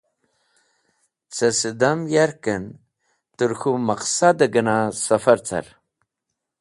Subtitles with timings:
[1.35, 2.63] Cẽ sidam yarkẽn
[3.35, 5.65] t̃er k̃hũ maqsadẽ gẽna sẽfar car.